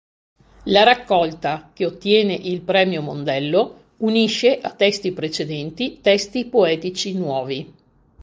La 0.63 0.81
raccolta, 0.81 1.69
che 1.73 1.85
ottiene 1.85 2.33
il 2.33 2.61
premio 2.61 3.03
Mondello, 3.03 3.83
unisce 3.97 4.57
a 4.59 4.71
testi 4.73 5.11
precedenti 5.11 6.01
testi 6.01 6.45
poetici 6.45 7.13
nuovi. 7.15 7.71